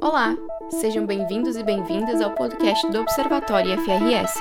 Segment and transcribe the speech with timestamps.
[0.00, 0.34] Olá,
[0.80, 4.40] sejam bem-vindos e bem-vindas ao podcast do Observatório FRS.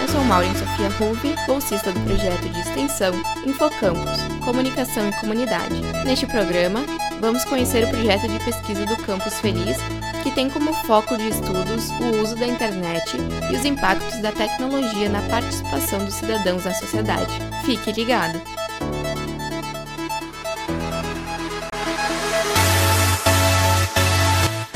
[0.00, 3.12] Eu sou Maureen Sofia Ruve, bolsista do projeto de extensão
[3.46, 5.80] Infocampus, Comunicação e Comunidade.
[6.04, 6.80] Neste programa,
[7.20, 9.76] vamos conhecer o projeto de pesquisa do Campus Feliz,
[10.22, 13.16] que tem como foco de estudos o uso da internet
[13.50, 17.32] e os impactos da tecnologia na participação dos cidadãos na sociedade.
[17.64, 18.61] Fique ligado!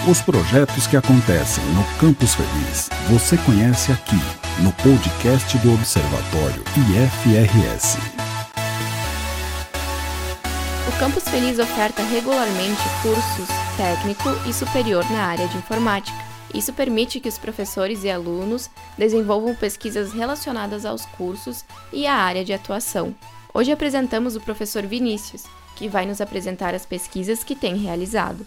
[0.08, 4.14] Os projetos que acontecem no Campus Feliz você conhece aqui
[4.62, 7.98] no podcast do Observatório IFRS.
[10.86, 16.16] O Campus Feliz oferta regularmente cursos técnico e superior na área de informática.
[16.54, 22.44] Isso permite que os professores e alunos desenvolvam pesquisas relacionadas aos cursos e à área
[22.44, 23.12] de atuação.
[23.52, 25.42] Hoje apresentamos o professor Vinícius,
[25.74, 28.46] que vai nos apresentar as pesquisas que tem realizado.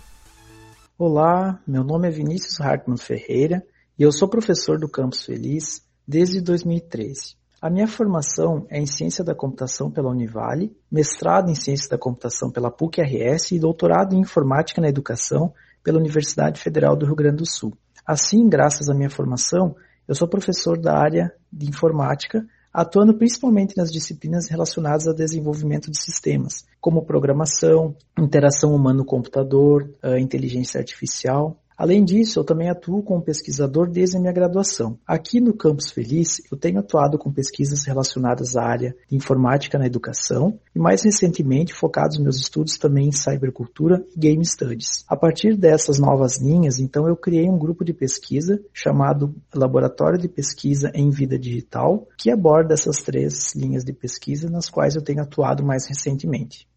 [1.01, 3.65] Olá, meu nome é Vinícius Hartmann Ferreira
[3.97, 7.37] e eu sou professor do Campus Feliz desde 2013.
[7.61, 12.51] A minha formação é em Ciência da Computação pela Univale, mestrado em Ciência da Computação
[12.51, 17.49] pela PUC-RS e doutorado em Informática na Educação pela Universidade Federal do Rio Grande do
[17.49, 17.71] Sul.
[18.05, 22.45] Assim, graças à minha formação, eu sou professor da área de Informática
[22.79, 30.79] atuando principalmente nas disciplinas relacionadas ao desenvolvimento de sistemas, como programação, interação humano-computador, eh, inteligência
[30.79, 34.99] artificial, Além disso, eu também atuo como pesquisador desde a minha graduação.
[35.07, 39.85] Aqui no Campus Feliz, eu tenho atuado com pesquisas relacionadas à área de informática na
[39.85, 45.05] educação e mais recentemente focados meus estudos também em cybercultura e game studies.
[45.07, 50.27] A partir dessas novas linhas, então eu criei um grupo de pesquisa chamado Laboratório de
[50.27, 55.21] Pesquisa em Vida Digital, que aborda essas três linhas de pesquisa nas quais eu tenho
[55.21, 56.67] atuado mais recentemente.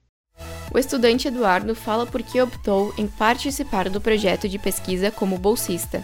[0.74, 6.02] O estudante Eduardo fala por que optou em participar do projeto de pesquisa como bolsista.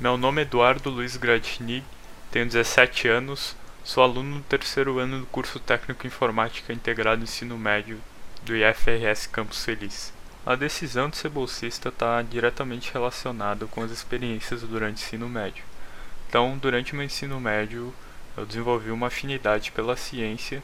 [0.00, 1.84] Meu nome é Eduardo Luiz Gradini,
[2.30, 8.00] tenho 17 anos, sou aluno do terceiro ano do curso Técnico Informática Integrado Ensino Médio
[8.42, 10.12] do IFRS Campus Feliz.
[10.44, 15.64] A decisão de ser bolsista está diretamente relacionada com as experiências durante o ensino médio.
[16.28, 17.94] Então, durante meu ensino médio,
[18.36, 20.62] eu desenvolvi uma afinidade pela ciência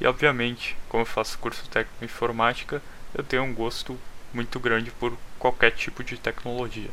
[0.00, 2.82] e obviamente, como eu faço curso técnico em informática,
[3.14, 3.98] eu tenho um gosto
[4.32, 6.90] muito grande por qualquer tipo de tecnologia.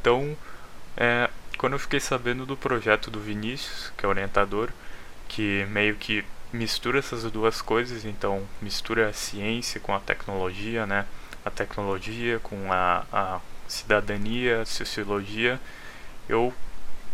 [0.00, 0.36] Então,
[0.96, 4.70] é, quando eu fiquei sabendo do projeto do Vinícius, que é orientador,
[5.28, 11.06] que meio que mistura essas duas coisas, então mistura a ciência com a tecnologia, né?
[11.44, 15.60] A tecnologia com a, a cidadania, a sociologia,
[16.28, 16.52] eu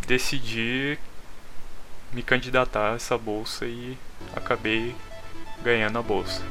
[0.07, 0.99] decidi
[2.13, 3.97] me candidatar a essa bolsa e
[4.35, 4.95] acabei
[5.63, 6.43] ganhando a bolsa.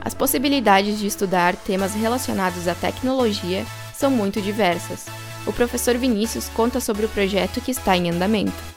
[0.00, 3.64] As possibilidades de estudar temas relacionados à tecnologia
[3.94, 5.06] são muito diversas.
[5.46, 8.75] O professor Vinícius conta sobre o projeto que está em andamento.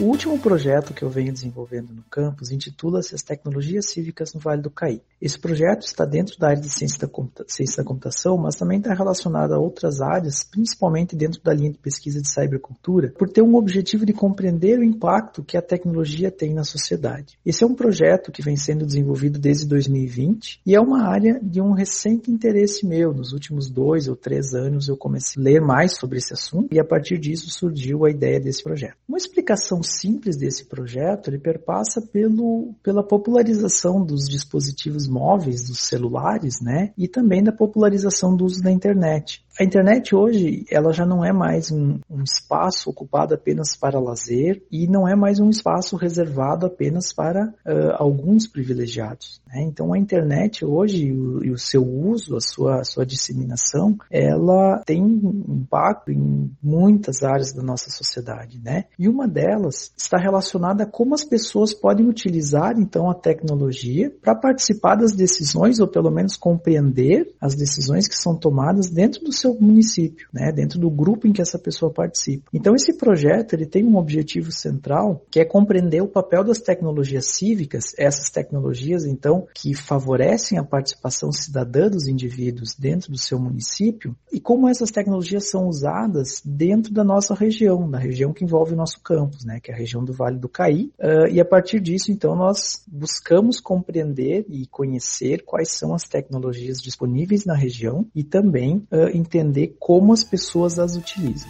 [0.00, 4.62] O último projeto que eu venho desenvolvendo no campus intitula-se As Tecnologias Cívicas no Vale
[4.62, 5.02] do Caí.
[5.20, 8.94] Esse projeto está dentro da área de ciência da, ciência da computação, mas também está
[8.94, 13.56] relacionado a outras áreas, principalmente dentro da linha de pesquisa de cybercultura, por ter um
[13.56, 17.38] objetivo de compreender o impacto que a tecnologia tem na sociedade.
[17.44, 21.60] Esse é um projeto que vem sendo desenvolvido desde 2020 e é uma área de
[21.60, 23.12] um recente interesse meu.
[23.12, 26.80] Nos últimos dois ou três anos eu comecei a ler mais sobre esse assunto e
[26.80, 28.96] a partir disso surgiu a ideia desse projeto.
[29.10, 36.60] Uma explicação simples desse projeto, ele perpassa pelo, pela popularização dos dispositivos móveis, dos celulares,
[36.62, 36.92] né?
[36.96, 39.44] E também da popularização do uso da internet.
[39.60, 44.62] A internet hoje, ela já não é mais um, um, espaço ocupado apenas para lazer
[44.72, 49.42] e não é mais um espaço reservado apenas para uh, alguns privilegiados.
[49.46, 49.60] Né?
[49.64, 54.78] Então, a internet hoje e o, o, seu uso, a sua, a sua disseminação, ela
[54.86, 58.86] tem impacto em muitas áreas da nossa sociedade, né?
[58.98, 64.34] E uma delas está relacionada a como as pessoas podem utilizar, então, a tecnologia para
[64.34, 69.49] participar das decisões ou pelo menos compreender as decisões que são tomadas dentro do seu
[69.50, 72.48] seu município, né, dentro do grupo em que essa pessoa participa.
[72.52, 77.26] Então esse projeto ele tem um objetivo central que é compreender o papel das tecnologias
[77.26, 84.14] cívicas, essas tecnologias então que favorecem a participação cidadã dos indivíduos dentro do seu município
[84.32, 88.76] e como essas tecnologias são usadas dentro da nossa região, da região que envolve o
[88.76, 90.90] nosso campus, né, que é a região do Vale do Caí.
[90.98, 96.80] Uh, e a partir disso então nós buscamos compreender e conhecer quais são as tecnologias
[96.80, 99.39] disponíveis na região e também uh, entender
[99.78, 101.48] como as pessoas as utilizam.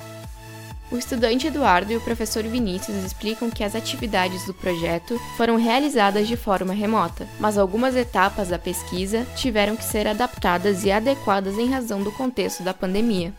[0.90, 6.26] O estudante Eduardo e o professor Vinícius explicam que as atividades do projeto foram realizadas
[6.26, 11.70] de forma remota, mas algumas etapas da pesquisa tiveram que ser adaptadas e adequadas em
[11.70, 13.32] razão do contexto da pandemia.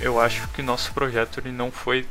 [0.00, 2.06] Eu acho que nosso projeto ele não foi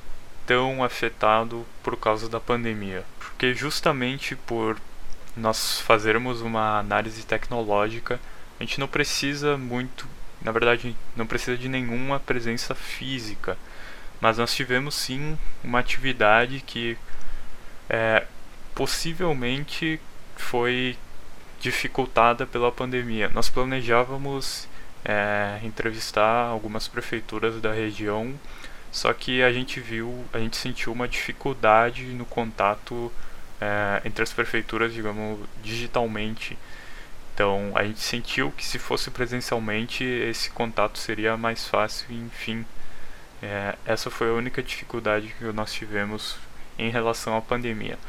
[0.48, 4.78] tão afetado por causa da pandemia, porque justamente por
[5.36, 8.20] nós fazermos uma análise tecnológica,
[8.60, 10.08] a gente não precisa muito,
[10.42, 13.58] na verdade, não precisa de nenhuma presença física
[14.20, 16.98] mas nós tivemos sim uma atividade que
[17.90, 18.26] é,
[18.74, 20.00] possivelmente
[20.36, 20.98] foi
[21.60, 23.30] dificultada pela pandemia.
[23.30, 24.68] Nós planejávamos
[25.06, 28.34] é, entrevistar algumas prefeituras da região,
[28.92, 33.12] só que a gente viu, a gente sentiu uma dificuldade no contato
[33.62, 36.58] é, entre as prefeituras, digamos, digitalmente.
[37.38, 42.66] Então a gente sentiu que se fosse presencialmente esse contato seria mais fácil, enfim.
[43.44, 46.36] É, essa foi a única dificuldade que nós tivemos
[46.80, 48.00] em relação à pandemia.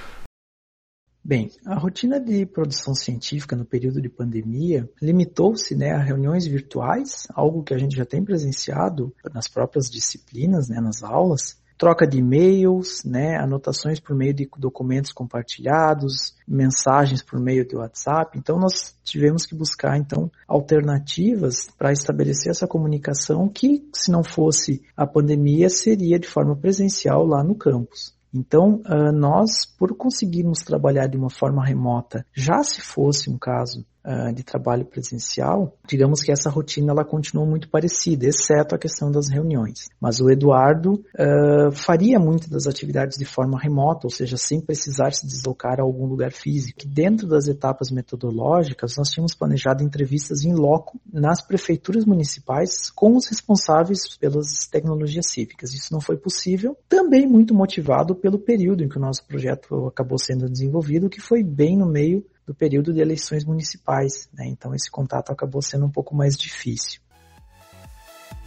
[1.22, 7.28] Bem, a rotina de produção científica no período de pandemia limitou-se né, a reuniões virtuais,
[7.34, 12.18] algo que a gente já tem presenciado nas próprias disciplinas, né, nas aulas, troca de
[12.18, 18.36] e-mails, né, anotações por meio de documentos compartilhados, mensagens por meio de WhatsApp.
[18.36, 24.82] Então nós tivemos que buscar então alternativas para estabelecer essa comunicação que, se não fosse
[24.96, 28.18] a pandemia, seria de forma presencial lá no campus.
[28.34, 33.86] Então, ah, nós, por conseguirmos trabalhar de uma forma remota, já se fosse um caso
[34.04, 39.10] uh, de trabalho presencial, digamos que essa rotina ela continua muito parecida, exceto a questão
[39.10, 39.88] das reuniões.
[40.00, 45.12] Mas o Eduardo uh, faria muitas das atividades de forma remota, ou seja, sem precisar
[45.12, 46.80] se deslocar a algum lugar físico.
[46.86, 53.26] Dentro das etapas metodológicas, nós tínhamos planejado entrevistas em loco nas prefeituras municipais com os
[53.26, 55.72] responsáveis pelas tecnologias cívicas.
[55.74, 60.18] Isso não foi possível, também muito motivado pelo período em que o nosso projeto acabou
[60.18, 64.46] sendo desenvolvido, que foi bem no meio do período de eleições municipais, né?
[64.46, 66.98] então esse contato acabou sendo um pouco mais difícil.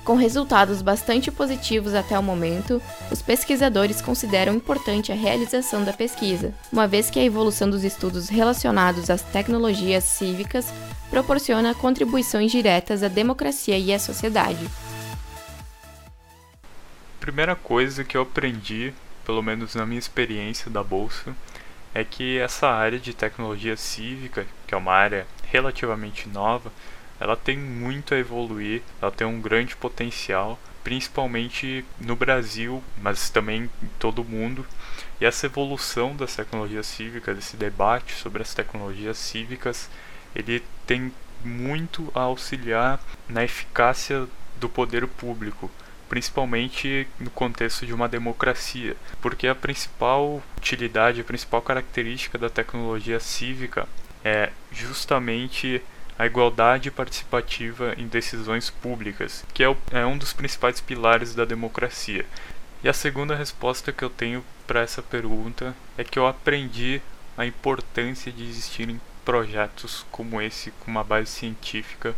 [0.03, 2.81] Com resultados bastante positivos até o momento,
[3.11, 8.27] os pesquisadores consideram importante a realização da pesquisa, uma vez que a evolução dos estudos
[8.27, 10.73] relacionados às tecnologias cívicas
[11.11, 14.67] proporciona contribuições diretas à democracia e à sociedade.
[17.19, 18.91] Primeira coisa que eu aprendi,
[19.23, 21.35] pelo menos na minha experiência da bolsa,
[21.93, 26.71] é que essa área de tecnologia cívica, que é uma área relativamente nova,
[27.19, 33.69] ela tem muito a evoluir, ela tem um grande potencial, principalmente no Brasil, mas também
[33.83, 34.65] em todo o mundo.
[35.19, 39.89] E essa evolução das tecnologias cívicas, esse debate sobre as tecnologias cívicas,
[40.35, 41.11] ele tem
[41.43, 42.99] muito a auxiliar
[43.29, 44.27] na eficácia
[44.59, 45.69] do poder público,
[46.11, 53.17] principalmente no contexto de uma democracia, porque a principal utilidade, a principal característica da tecnologia
[53.17, 53.87] cívica
[54.21, 55.81] é justamente
[56.19, 62.25] a igualdade participativa em decisões públicas, que é, é um dos principais pilares da democracia.
[62.83, 67.01] E a segunda resposta que eu tenho para essa pergunta é que eu aprendi
[67.37, 72.13] a importância de existirem projetos como esse com uma base científica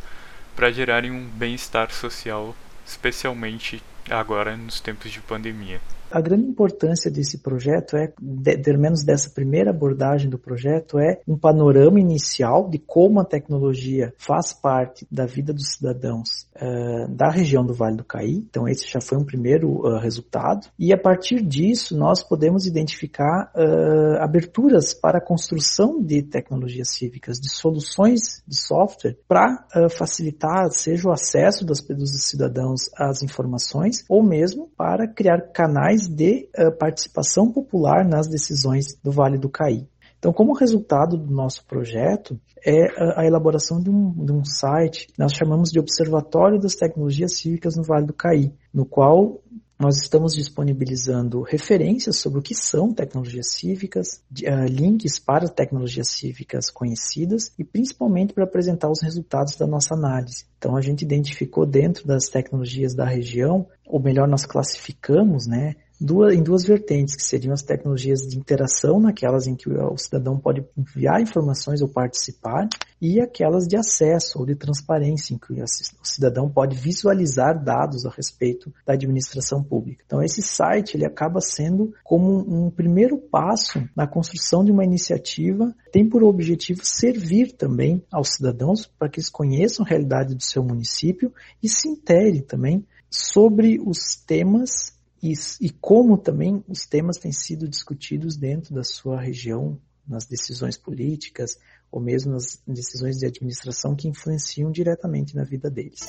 [0.56, 5.79] para gerarem um bem-estar social especialmente agora nos tempos de pandemia.
[6.13, 11.19] A grande importância desse projeto é, de, pelo menos dessa primeira abordagem do projeto, é
[11.27, 17.31] um panorama inicial de como a tecnologia faz parte da vida dos cidadãos uh, da
[17.31, 18.35] região do Vale do Caí.
[18.35, 20.68] Então esse já foi um primeiro uh, resultado.
[20.78, 27.39] E a partir disso nós podemos identificar uh, aberturas para a construção de tecnologias cívicas,
[27.39, 29.66] de soluções de software para
[29.97, 36.50] facilitar seja o acesso das, dos cidadãos às informações ou mesmo para criar canais de
[36.57, 39.88] uh, participação popular nas decisões do Vale do Caí.
[40.18, 45.33] Então, como resultado do nosso projeto, é a, elaboração de um, de um site nós
[45.33, 49.42] chamamos de Observatório das Tecnologias Cívicas no Vale do Caí, no qual
[49.83, 56.69] nós estamos disponibilizando referências sobre o que são tecnologias cívicas, uh, links para tecnologias cívicas
[56.69, 60.45] conhecidas e principalmente para apresentar os resultados da nossa análise.
[60.57, 66.36] Então a gente identificou dentro das tecnologias da região, ou melhor, nós classificamos, né, duas,
[66.36, 70.64] em duas vertentes, que seriam as tecnologias de interação, naquelas em que o cidadão pode
[70.78, 72.68] enviar informações ou participar,
[73.02, 78.10] e aquelas de acesso ou de transparência, em que o cidadão pode visualizar dados a
[78.10, 80.04] respeito da administração pública.
[80.06, 85.74] Então, esse site ele acaba sendo como um primeiro passo na construção de uma iniciativa
[85.92, 90.64] tem por objetivo servir também aos cidadãos para que eles conheçam a realidade do seu
[90.64, 91.31] município
[91.62, 94.93] e se interem também sobre os temas
[95.23, 100.75] e, e como também os temas têm sido discutidos dentro da sua região, nas decisões
[100.75, 101.57] políticas
[101.89, 106.01] ou mesmo nas decisões de administração que influenciam diretamente na vida deles.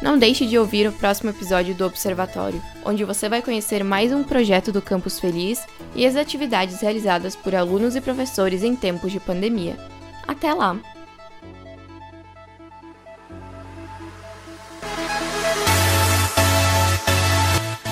[0.00, 4.24] Não deixe de ouvir o próximo episódio do Observatório, onde você vai conhecer mais um
[4.24, 9.20] projeto do Campus Feliz e as atividades realizadas por alunos e professores em tempos de
[9.20, 9.76] pandemia.
[10.26, 10.93] Até lá!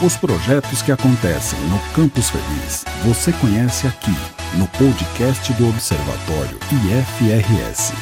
[0.04, 4.10] Os projetos que acontecem no Campus Feliz você conhece aqui
[4.54, 7.92] no podcast do Observatório IFRS.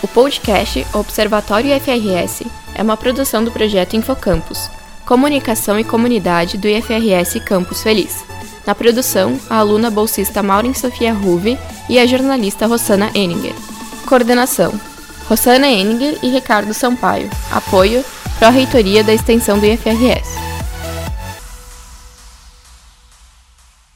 [0.00, 4.70] O podcast Observatório IFRS é uma produção do projeto Infocampus,
[5.04, 8.24] Comunicação e Comunidade do IFRS Campus Feliz.
[8.64, 13.54] Na produção, a aluna bolsista Maureen Sofia Ruve e a jornalista Rossana Eninger.
[14.06, 14.91] Coordenação:
[15.32, 17.30] Rossana Eninger e Ricardo Sampaio.
[17.50, 18.04] Apoio:
[18.38, 20.51] Pró-Reitoria da Extensão do IFRS.